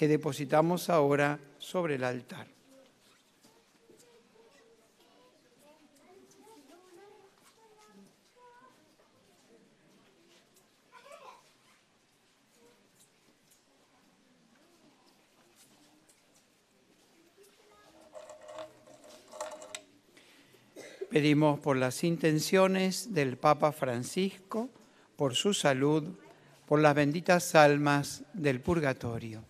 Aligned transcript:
que 0.00 0.08
depositamos 0.08 0.88
ahora 0.88 1.38
sobre 1.58 1.96
el 1.96 2.04
altar. 2.04 2.46
Pedimos 21.10 21.60
por 21.60 21.76
las 21.76 22.04
intenciones 22.04 23.12
del 23.12 23.36
Papa 23.36 23.70
Francisco, 23.72 24.70
por 25.16 25.34
su 25.34 25.52
salud, 25.52 26.04
por 26.64 26.80
las 26.80 26.94
benditas 26.94 27.54
almas 27.54 28.24
del 28.32 28.62
purgatorio. 28.62 29.49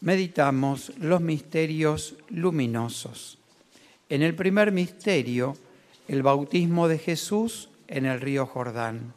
meditamos 0.00 0.92
los 0.98 1.20
misterios 1.20 2.14
luminosos. 2.28 3.38
En 4.08 4.22
el 4.22 4.34
primer 4.34 4.72
misterio, 4.72 5.56
el 6.08 6.22
bautismo 6.22 6.88
de 6.88 6.98
Jesús 6.98 7.68
en 7.86 8.06
el 8.06 8.20
río 8.20 8.46
Jordán. 8.46 9.12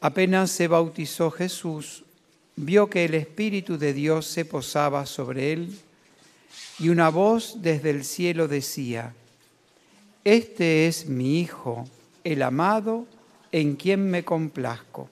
Apenas 0.00 0.50
se 0.50 0.68
bautizó 0.68 1.30
Jesús, 1.30 2.04
vio 2.56 2.88
que 2.88 3.04
el 3.04 3.14
Espíritu 3.14 3.76
de 3.76 3.92
Dios 3.92 4.26
se 4.26 4.44
posaba 4.44 5.04
sobre 5.06 5.52
él 5.52 5.78
y 6.78 6.88
una 6.88 7.10
voz 7.10 7.56
desde 7.60 7.90
el 7.90 8.04
cielo 8.04 8.48
decía, 8.48 9.14
Este 10.24 10.86
es 10.86 11.06
mi 11.06 11.40
Hijo, 11.40 11.86
el 12.24 12.42
amado, 12.42 13.06
en 13.52 13.76
quien 13.76 14.10
me 14.10 14.24
complazco. 14.24 15.10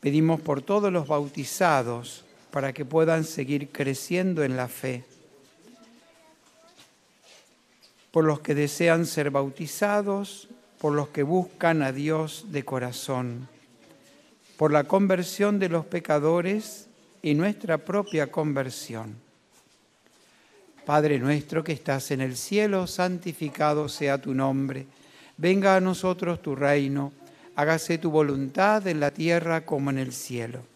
Pedimos 0.00 0.40
por 0.40 0.62
todos 0.62 0.92
los 0.92 1.08
bautizados 1.08 2.25
para 2.56 2.72
que 2.72 2.86
puedan 2.86 3.24
seguir 3.24 3.68
creciendo 3.68 4.42
en 4.42 4.56
la 4.56 4.66
fe, 4.66 5.04
por 8.10 8.24
los 8.24 8.40
que 8.40 8.54
desean 8.54 9.04
ser 9.04 9.30
bautizados, 9.30 10.48
por 10.78 10.94
los 10.94 11.08
que 11.08 11.22
buscan 11.22 11.82
a 11.82 11.92
Dios 11.92 12.46
de 12.52 12.64
corazón, 12.64 13.46
por 14.56 14.72
la 14.72 14.84
conversión 14.84 15.58
de 15.58 15.68
los 15.68 15.84
pecadores 15.84 16.86
y 17.20 17.34
nuestra 17.34 17.76
propia 17.76 18.32
conversión. 18.32 19.16
Padre 20.86 21.18
nuestro 21.18 21.62
que 21.62 21.72
estás 21.72 22.10
en 22.10 22.22
el 22.22 22.38
cielo, 22.38 22.86
santificado 22.86 23.86
sea 23.90 24.16
tu 24.16 24.32
nombre. 24.32 24.86
Venga 25.36 25.76
a 25.76 25.80
nosotros 25.82 26.40
tu 26.40 26.56
reino, 26.56 27.12
hágase 27.54 27.98
tu 27.98 28.10
voluntad 28.10 28.86
en 28.86 28.98
la 29.00 29.10
tierra 29.10 29.66
como 29.66 29.90
en 29.90 29.98
el 29.98 30.14
cielo. 30.14 30.75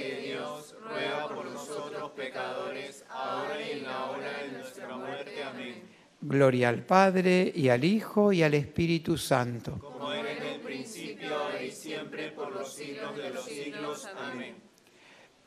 Gloria 6.31 6.69
al 6.69 6.83
Padre, 6.83 7.51
y 7.53 7.67
al 7.67 7.83
Hijo, 7.83 8.31
y 8.31 8.41
al 8.41 8.53
Espíritu 8.53 9.17
Santo. 9.17 9.77
Como 9.79 10.13
era 10.13 10.31
en 10.31 10.43
el 10.43 10.59
principio, 10.61 11.35
ahora 11.35 11.61
y 11.61 11.71
siempre, 11.71 12.31
por 12.31 12.51
los 12.53 12.73
siglos 12.73 13.17
de 13.17 13.29
los 13.31 13.43
siglos. 13.45 14.07
Amén. 14.17 14.55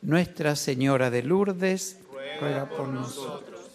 Nuestra 0.03 0.55
Señora 0.55 1.09
de 1.09 1.23
Lourdes, 1.23 1.99
Ruega 2.13 2.41
ruega 2.41 2.69
por 2.69 2.77
por 2.77 2.89
nosotros. 2.89 3.51
nosotros. 3.51 3.71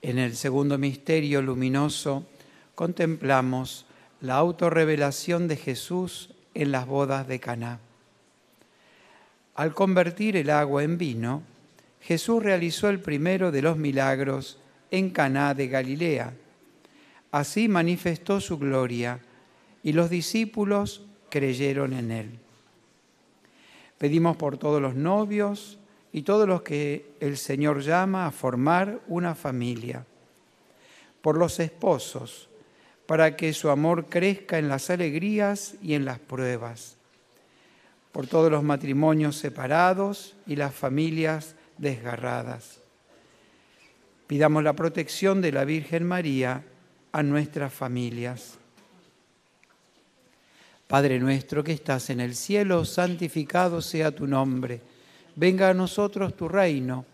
En 0.00 0.18
el 0.18 0.36
segundo 0.36 0.78
misterio 0.78 1.42
luminoso 1.42 2.24
contemplamos 2.76 3.84
la 4.20 4.36
autorrevelación 4.36 5.48
de 5.48 5.56
Jesús 5.56 6.30
en 6.54 6.70
las 6.70 6.86
bodas 6.86 7.26
de 7.26 7.40
Caná. 7.40 7.80
Al 9.58 9.74
convertir 9.74 10.36
el 10.36 10.50
agua 10.50 10.84
en 10.84 10.98
vino, 10.98 11.42
Jesús 12.00 12.40
realizó 12.40 12.88
el 12.90 13.00
primero 13.00 13.50
de 13.50 13.60
los 13.60 13.76
milagros 13.76 14.56
en 14.92 15.10
Caná 15.10 15.52
de 15.52 15.66
Galilea. 15.66 16.32
Así 17.32 17.66
manifestó 17.66 18.40
su 18.40 18.56
gloria 18.56 19.18
y 19.82 19.94
los 19.94 20.10
discípulos 20.10 21.02
creyeron 21.28 21.92
en 21.92 22.12
él. 22.12 22.38
Pedimos 23.98 24.36
por 24.36 24.58
todos 24.58 24.80
los 24.80 24.94
novios 24.94 25.80
y 26.12 26.22
todos 26.22 26.46
los 26.46 26.62
que 26.62 27.10
el 27.18 27.36
Señor 27.36 27.80
llama 27.80 28.28
a 28.28 28.30
formar 28.30 29.00
una 29.08 29.34
familia, 29.34 30.06
por 31.20 31.36
los 31.36 31.58
esposos, 31.58 32.48
para 33.06 33.34
que 33.34 33.52
su 33.52 33.70
amor 33.70 34.06
crezca 34.06 34.56
en 34.56 34.68
las 34.68 34.88
alegrías 34.88 35.74
y 35.82 35.94
en 35.94 36.04
las 36.04 36.20
pruebas, 36.20 36.97
por 38.12 38.26
todos 38.26 38.50
los 38.50 38.62
matrimonios 38.62 39.36
separados 39.36 40.34
y 40.46 40.56
las 40.56 40.74
familias 40.74 41.54
desgarradas. 41.76 42.80
Pidamos 44.26 44.62
la 44.62 44.74
protección 44.74 45.40
de 45.40 45.52
la 45.52 45.64
Virgen 45.64 46.06
María 46.06 46.62
a 47.12 47.22
nuestras 47.22 47.72
familias. 47.72 48.58
Padre 50.86 51.18
nuestro 51.18 51.62
que 51.62 51.72
estás 51.72 52.10
en 52.10 52.20
el 52.20 52.34
cielo, 52.34 52.84
santificado 52.84 53.82
sea 53.82 54.10
tu 54.10 54.26
nombre. 54.26 54.80
Venga 55.36 55.68
a 55.68 55.74
nosotros 55.74 56.34
tu 56.34 56.48
reino. 56.48 57.04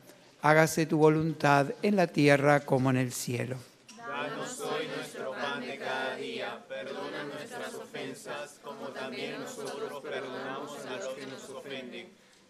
Hágase 0.43 0.87
tu 0.87 0.99
voluntad 0.99 1.73
en 1.83 1.97
la 1.97 2.07
tierra 2.07 2.61
como 2.61 2.91
en 2.91 2.99
el 2.99 3.13
cielo. 3.13 3.57
Danos 3.97 4.61
hoy 4.61 4.87
nuestro 4.97 5.33
pan 5.33 5.61
de 5.61 5.77
cada 5.79 6.17
día. 6.17 6.65
Perdona 6.69 7.25
nuestras 7.25 7.75
ofensas, 7.75 8.61
como 8.63 8.89
también 8.89 9.41
nosotros 9.41 10.03
perdonamos 10.03 10.87
a 10.87 10.97
los 10.97 11.09
que 11.09 11.27
nos 11.27 11.51
ofenden. 11.51 12.09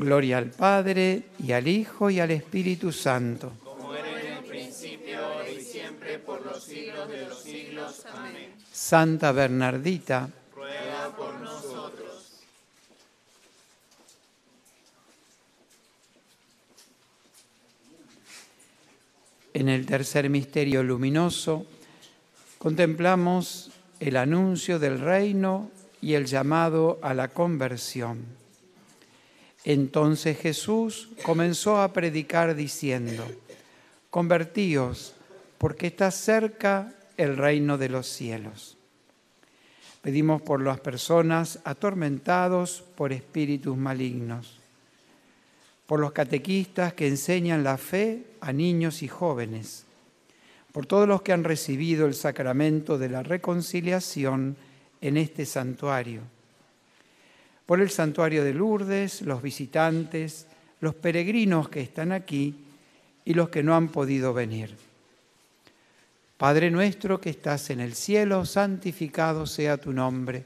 Gloria 0.00 0.38
al 0.38 0.50
Padre, 0.50 1.24
y 1.38 1.52
al 1.52 1.68
Hijo, 1.68 2.08
y 2.08 2.20
al 2.20 2.30
Espíritu 2.30 2.90
Santo. 2.90 3.52
Como 3.62 3.94
era 3.94 4.18
en 4.18 4.32
el 4.38 4.44
principio, 4.44 5.22
ahora 5.22 5.50
y 5.50 5.60
siempre, 5.60 6.18
por 6.18 6.42
los 6.42 6.64
siglos 6.64 7.06
de 7.06 7.26
los 7.26 7.42
siglos. 7.42 8.06
Amén. 8.10 8.54
Santa 8.72 9.30
Bernardita, 9.32 10.30
Ruega 10.56 11.14
por 11.14 11.34
nosotros. 11.40 12.40
en 19.52 19.68
el 19.68 19.84
tercer 19.84 20.30
misterio 20.30 20.82
luminoso, 20.82 21.66
contemplamos 22.56 23.70
el 23.98 24.16
anuncio 24.16 24.78
del 24.78 24.98
reino 24.98 25.70
y 26.00 26.14
el 26.14 26.24
llamado 26.24 26.98
a 27.02 27.12
la 27.12 27.28
conversión. 27.28 28.39
Entonces 29.64 30.38
Jesús 30.38 31.10
comenzó 31.22 31.80
a 31.80 31.92
predicar 31.92 32.54
diciendo, 32.54 33.26
convertíos, 34.08 35.14
porque 35.58 35.88
está 35.88 36.10
cerca 36.10 36.94
el 37.16 37.36
reino 37.36 37.76
de 37.76 37.90
los 37.90 38.06
cielos. 38.06 38.78
Pedimos 40.00 40.40
por 40.40 40.62
las 40.62 40.80
personas 40.80 41.58
atormentados 41.64 42.82
por 42.96 43.12
espíritus 43.12 43.76
malignos, 43.76 44.58
por 45.86 46.00
los 46.00 46.12
catequistas 46.12 46.94
que 46.94 47.08
enseñan 47.08 47.62
la 47.62 47.76
fe 47.76 48.24
a 48.40 48.54
niños 48.54 49.02
y 49.02 49.08
jóvenes, 49.08 49.84
por 50.72 50.86
todos 50.86 51.06
los 51.06 51.20
que 51.20 51.34
han 51.34 51.44
recibido 51.44 52.06
el 52.06 52.14
sacramento 52.14 52.96
de 52.96 53.10
la 53.10 53.22
reconciliación 53.22 54.56
en 55.02 55.18
este 55.18 55.44
santuario, 55.44 56.22
por 57.70 57.80
el 57.80 57.90
santuario 57.90 58.42
de 58.42 58.52
Lourdes, 58.52 59.22
los 59.22 59.42
visitantes, 59.42 60.48
los 60.80 60.92
peregrinos 60.96 61.68
que 61.68 61.80
están 61.80 62.10
aquí 62.10 62.64
y 63.24 63.34
los 63.34 63.48
que 63.48 63.62
no 63.62 63.76
han 63.76 63.86
podido 63.90 64.34
venir. 64.34 64.76
Padre 66.36 66.72
nuestro 66.72 67.20
que 67.20 67.30
estás 67.30 67.70
en 67.70 67.78
el 67.78 67.94
cielo, 67.94 68.44
santificado 68.44 69.46
sea 69.46 69.76
tu 69.76 69.92
nombre. 69.92 70.44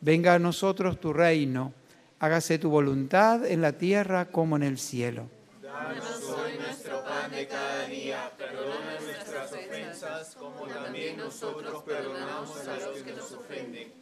Venga 0.00 0.32
a 0.32 0.38
nosotros 0.38 0.98
tu 0.98 1.12
reino. 1.12 1.74
Hágase 2.20 2.58
tu 2.58 2.70
voluntad 2.70 3.44
en 3.44 3.60
la 3.60 3.72
tierra 3.72 4.24
como 4.30 4.56
en 4.56 4.62
el 4.62 4.78
cielo. 4.78 5.28
Danos 5.60 6.22
hoy 6.22 6.52
nuestro 6.56 7.04
pan 7.04 7.32
de 7.32 7.48
cada 7.48 7.86
día. 7.86 8.32
Perdona 8.38 8.98
nuestras 8.98 9.52
ofensas, 9.52 10.34
como 10.36 10.66
también 10.68 11.18
nosotros 11.18 11.82
perdonamos 11.82 12.66
a 12.66 12.76
los 12.78 13.02
que 13.02 13.12
nos 13.12 13.30
ofenden. 13.32 14.01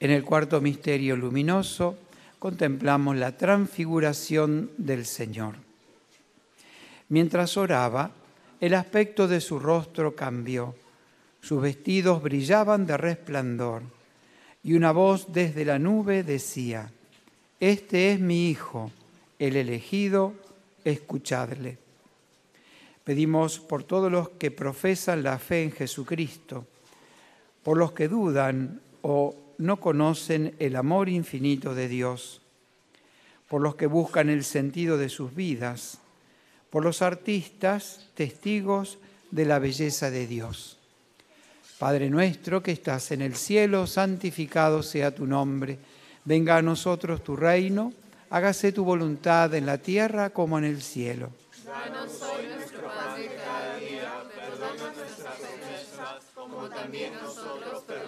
En 0.00 0.12
el 0.12 0.24
cuarto 0.24 0.60
misterio 0.60 1.16
luminoso 1.16 1.98
contemplamos 2.38 3.16
la 3.16 3.36
transfiguración 3.36 4.70
del 4.78 5.04
Señor. 5.04 5.56
Mientras 7.08 7.56
oraba, 7.56 8.12
el 8.60 8.74
aspecto 8.74 9.26
de 9.26 9.40
su 9.40 9.58
rostro 9.58 10.14
cambió, 10.14 10.74
sus 11.40 11.62
vestidos 11.62 12.22
brillaban 12.22 12.86
de 12.86 12.96
resplandor, 12.96 13.82
y 14.62 14.74
una 14.74 14.92
voz 14.92 15.32
desde 15.32 15.64
la 15.64 15.78
nube 15.78 16.22
decía, 16.22 16.92
Este 17.58 18.12
es 18.12 18.20
mi 18.20 18.50
Hijo, 18.50 18.92
el 19.38 19.56
elegido, 19.56 20.34
escuchadle. 20.84 21.78
Pedimos 23.02 23.58
por 23.58 23.84
todos 23.84 24.12
los 24.12 24.28
que 24.30 24.50
profesan 24.50 25.22
la 25.22 25.38
fe 25.38 25.62
en 25.62 25.72
Jesucristo, 25.72 26.66
por 27.62 27.78
los 27.78 27.92
que 27.92 28.06
dudan 28.06 28.80
o 29.02 29.34
no 29.58 29.80
conocen 29.80 30.54
el 30.60 30.76
amor 30.76 31.08
infinito 31.08 31.74
de 31.74 31.88
Dios, 31.88 32.40
por 33.48 33.60
los 33.60 33.74
que 33.74 33.86
buscan 33.86 34.30
el 34.30 34.44
sentido 34.44 34.96
de 34.96 35.08
sus 35.08 35.34
vidas, 35.34 35.98
por 36.70 36.84
los 36.84 37.02
artistas, 37.02 38.08
testigos 38.14 38.98
de 39.30 39.44
la 39.44 39.58
belleza 39.58 40.10
de 40.10 40.26
Dios. 40.26 40.78
Padre 41.78 42.10
nuestro 42.10 42.62
que 42.62 42.72
estás 42.72 43.10
en 43.10 43.22
el 43.22 43.36
cielo, 43.36 43.86
santificado 43.86 44.82
sea 44.82 45.14
tu 45.14 45.26
nombre, 45.26 45.78
venga 46.24 46.56
a 46.56 46.62
nosotros 46.62 47.22
tu 47.22 47.36
reino, 47.36 47.92
hágase 48.30 48.72
tu 48.72 48.84
voluntad 48.84 49.54
en 49.54 49.66
la 49.66 49.78
tierra 49.78 50.30
como 50.30 50.58
en 50.58 50.64
el 50.64 50.82
cielo. 50.82 51.30
Danos 51.64 52.20
hoy 52.22 52.46
nuestro 52.54 52.82
cada 52.88 53.76
día, 53.76 54.24
perdona 54.34 54.92
nuestras 54.96 55.34
como 56.34 56.68
también 56.68 57.12
nosotros 57.14 57.82
perdonamos 57.86 58.07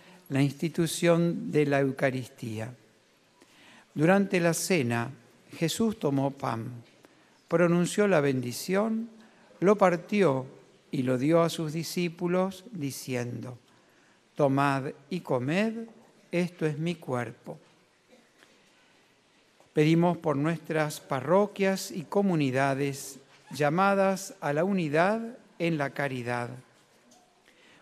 la 0.31 0.41
institución 0.41 1.51
de 1.51 1.65
la 1.65 1.81
Eucaristía. 1.81 2.73
Durante 3.93 4.39
la 4.39 4.53
cena, 4.53 5.11
Jesús 5.57 5.99
tomó 5.99 6.31
pan, 6.31 6.71
pronunció 7.49 8.07
la 8.07 8.21
bendición, 8.21 9.09
lo 9.59 9.77
partió 9.77 10.45
y 10.89 11.03
lo 11.03 11.17
dio 11.17 11.41
a 11.41 11.49
sus 11.49 11.73
discípulos, 11.73 12.63
diciendo, 12.71 13.57
Tomad 14.35 14.93
y 15.09 15.19
comed, 15.19 15.89
esto 16.31 16.65
es 16.65 16.79
mi 16.79 16.95
cuerpo. 16.95 17.59
Pedimos 19.73 20.17
por 20.17 20.37
nuestras 20.37 21.01
parroquias 21.01 21.91
y 21.91 22.03
comunidades 22.03 23.19
llamadas 23.51 24.33
a 24.39 24.53
la 24.53 24.63
unidad 24.63 25.37
en 25.59 25.77
la 25.77 25.89
caridad, 25.89 26.51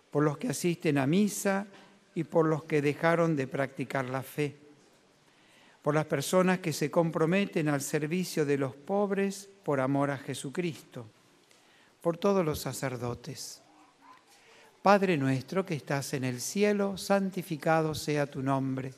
por 0.10 0.24
los 0.24 0.40
que 0.40 0.48
asisten 0.48 0.98
a 0.98 1.06
misa 1.06 1.68
y 2.16 2.24
por 2.24 2.46
los 2.46 2.64
que 2.64 2.82
dejaron 2.82 3.36
de 3.36 3.48
practicar 3.48 4.06
la 4.06 4.24
fe, 4.24 4.56
por 5.82 5.96
las 5.96 6.06
personas 6.06 6.60
que 6.60 6.74
se 6.74 6.92
comprometen 6.92 7.70
al 7.70 7.82
servicio 7.82 8.46
de 8.46 8.58
los 8.58 8.76
pobres 8.76 9.50
por 9.64 9.80
amor 9.80 10.12
a 10.12 10.18
Jesucristo, 10.18 11.06
por 12.02 12.18
todos 12.18 12.46
los 12.46 12.60
sacerdotes. 12.60 13.62
Padre 14.82 15.18
nuestro 15.18 15.66
que 15.66 15.76
estás 15.76 16.14
en 16.14 16.24
el 16.24 16.40
cielo, 16.40 16.98
santificado 16.98 17.94
sea 17.94 18.28
tu 18.28 18.42
nombre. 18.42 18.94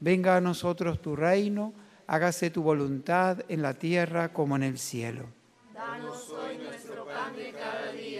Venga 0.00 0.36
a 0.36 0.40
nosotros 0.40 1.00
tu 1.00 1.14
reino, 1.14 1.72
hágase 2.08 2.50
tu 2.50 2.62
voluntad 2.62 3.44
en 3.48 3.62
la 3.62 3.74
tierra 3.74 4.32
como 4.32 4.56
en 4.56 4.64
el 4.64 4.78
cielo. 4.78 5.26
Danos 5.72 6.30
hoy 6.30 6.58
nuestro 6.58 7.06
pan 7.06 7.36
de 7.36 7.52
cada 7.52 7.92
día. 7.92 8.19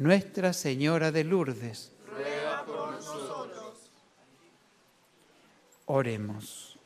Nuestra 0.00 0.54
Señora 0.54 1.12
de 1.12 1.24
Lourdes. 1.24 1.92
Ruega 2.10 2.64
por 2.64 2.90
nosotros. 2.90 3.74
Oremos. 5.84 6.78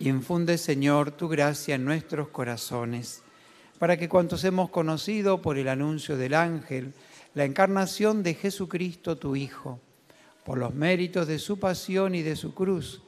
Infunde, 0.00 0.58
Señor, 0.58 1.12
tu 1.12 1.28
gracia 1.28 1.76
en 1.76 1.86
nuestros 1.86 2.28
corazones, 2.28 3.22
para 3.78 3.96
que 3.96 4.10
cuantos 4.10 4.44
hemos 4.44 4.68
conocido 4.68 5.40
por 5.40 5.56
el 5.56 5.68
anuncio 5.68 6.18
del 6.18 6.34
ángel 6.34 6.92
la 7.32 7.46
encarnación 7.46 8.22
de 8.22 8.34
Jesucristo, 8.34 9.16
tu 9.16 9.34
Hijo, 9.34 9.80
por 10.44 10.58
los 10.58 10.74
méritos 10.74 11.26
de 11.26 11.38
su 11.38 11.58
pasión 11.58 12.14
y 12.14 12.20
de 12.20 12.36
su 12.36 12.52
cruz, 12.52 13.00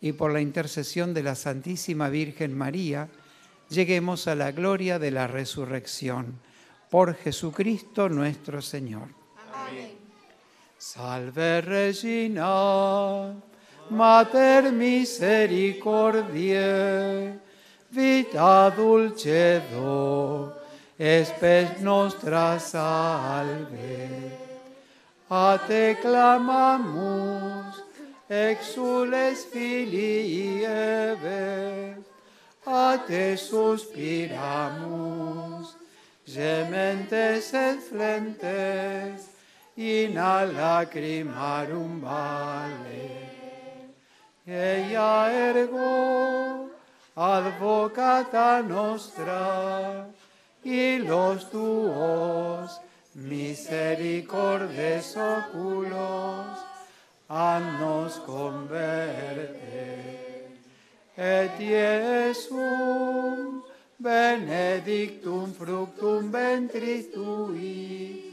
y 0.00 0.12
por 0.12 0.32
la 0.32 0.40
intercesión 0.40 1.12
de 1.12 1.22
la 1.22 1.34
Santísima 1.34 2.08
Virgen 2.08 2.56
María, 2.56 3.10
lleguemos 3.72 4.28
a 4.28 4.34
la 4.34 4.52
gloria 4.52 4.98
de 4.98 5.10
la 5.10 5.26
resurrección. 5.26 6.40
Por 6.90 7.14
Jesucristo 7.14 8.08
nuestro 8.08 8.62
Señor. 8.62 9.08
Amén. 9.52 9.92
Salve 10.78 11.60
Regina, 11.62 13.34
Mater 13.90 14.72
misericordiae, 14.72 17.38
vita 17.90 18.70
dulcedo, 18.70 20.56
espes 20.98 21.80
nostra 21.80 22.58
salve. 22.58 24.38
A 25.30 25.58
te 25.66 25.96
clamamus, 26.02 27.82
exules 28.28 29.46
filii 29.46 30.66
a 32.66 32.98
te 33.06 33.36
suspiramus, 33.36 35.76
gementes 36.26 37.54
et 37.54 37.80
flentes, 37.80 39.28
in 39.76 40.16
a 40.16 40.46
lacrimarum 40.46 42.00
vale. 42.00 43.28
Ella 44.46 45.30
ergo, 45.32 46.70
advocata 47.16 48.62
nostra, 48.62 50.06
y 50.64 50.98
los 50.98 51.50
tuos 51.50 52.80
misericordes 53.14 55.16
oculos, 55.16 56.58
annos 57.28 58.20
converte. 58.20 59.31
Et 61.16 61.50
Iesum 61.60 63.62
benedictum 64.00 65.52
fructum 65.52 66.30
ventris 66.30 67.06
tui, 67.12 68.32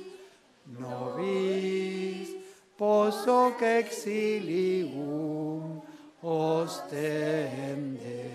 nobis 0.65 2.29
poso 2.77 3.53
que 3.59 3.83
exilium 3.83 5.81
ostende. 6.23 8.29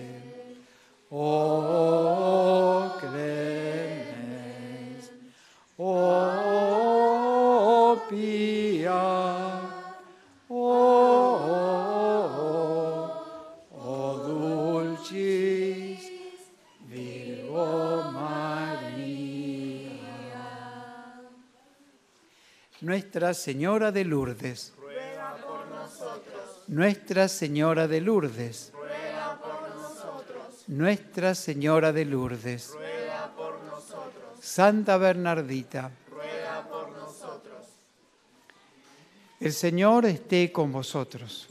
O 1.10 1.16
oh, 1.16 2.90
clemens, 2.98 3.14
o 5.78 7.92
oh, 7.92 7.96
pia, 8.08 9.43
Nuestra 23.14 23.32
Señora 23.32 23.92
de 23.92 24.04
Lourdes. 24.04 24.72
Ruega 24.76 25.36
por 25.36 25.68
nosotros. 25.68 26.64
Nuestra 26.66 27.28
Señora 27.28 27.86
de 27.86 28.00
Lourdes. 28.00 28.72
Ruega 28.74 29.38
por 29.40 29.76
nosotros. 29.76 30.64
Nuestra 30.66 31.36
Señora 31.36 31.92
de 31.92 32.04
Lourdes. 32.06 32.72
Ruega 32.72 33.32
por 33.36 33.62
nosotros. 33.62 34.40
Santa 34.40 34.96
Bernardita. 34.96 35.92
Ruega 36.10 36.68
por 36.68 36.90
nosotros. 36.90 37.68
El 39.38 39.52
Señor 39.52 40.06
esté 40.06 40.50
con 40.50 40.72
vosotros. 40.72 41.46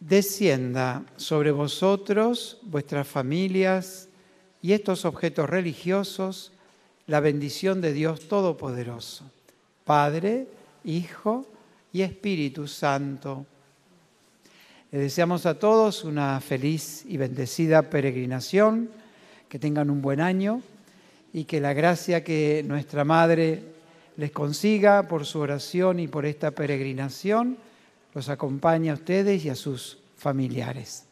Descienda 0.00 1.04
sobre 1.16 1.52
vosotros, 1.52 2.58
vuestras 2.62 3.06
familias 3.06 4.08
y 4.60 4.72
estos 4.72 5.04
objetos 5.04 5.48
religiosos 5.48 6.50
la 7.08 7.20
bendición 7.20 7.80
de 7.80 7.92
Dios 7.92 8.28
Todopoderoso, 8.28 9.24
Padre, 9.84 10.46
Hijo 10.84 11.46
y 11.90 12.02
Espíritu 12.02 12.68
Santo. 12.68 13.46
Les 14.92 15.00
deseamos 15.00 15.46
a 15.46 15.58
todos 15.58 16.04
una 16.04 16.38
feliz 16.40 17.04
y 17.06 17.16
bendecida 17.16 17.82
peregrinación, 17.82 18.90
que 19.48 19.58
tengan 19.58 19.88
un 19.88 20.02
buen 20.02 20.20
año 20.20 20.60
y 21.32 21.44
que 21.44 21.60
la 21.60 21.72
gracia 21.72 22.22
que 22.22 22.62
nuestra 22.66 23.04
Madre 23.04 23.62
les 24.18 24.30
consiga 24.30 25.08
por 25.08 25.24
su 25.24 25.40
oración 25.40 26.00
y 26.00 26.08
por 26.08 26.26
esta 26.26 26.50
peregrinación 26.50 27.56
los 28.14 28.28
acompañe 28.28 28.90
a 28.90 28.94
ustedes 28.94 29.46
y 29.46 29.48
a 29.48 29.54
sus 29.54 29.98
familiares. 30.18 31.04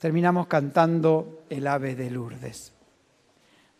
Terminamos 0.00 0.48
cantando 0.48 1.44
el 1.48 1.68
ave 1.68 1.94
de 1.94 2.10
Lourdes. 2.10 2.72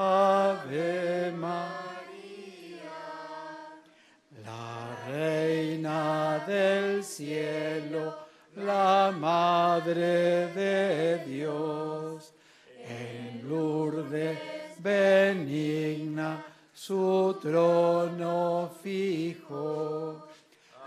Ave 0.00 1.32
María, 1.32 1.72
la 4.44 4.96
Reina 5.08 6.38
del 6.46 7.02
Cielo, 7.02 8.14
la 8.54 9.12
Madre 9.18 10.52
de 10.54 11.24
Dios, 11.26 12.32
en 12.86 13.48
Lourdes 13.48 14.38
benigna 14.78 16.44
su 16.72 17.36
trono 17.42 18.70
fijo. 18.80 20.28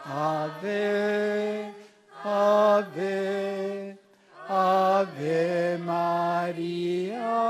Ave, 0.06 1.74
ave, 2.24 3.98
ave 4.48 5.78
María 5.80 7.42